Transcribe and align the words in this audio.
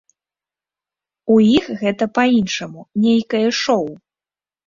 У 1.33 1.35
іх 1.57 1.65
гэта 1.81 2.03
па-іншаму, 2.17 2.81
нейкае 3.05 3.43
шоу. 3.63 3.85